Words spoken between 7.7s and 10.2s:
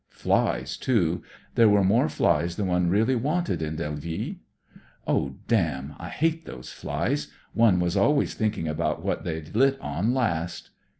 was always thinking about what they'd lit on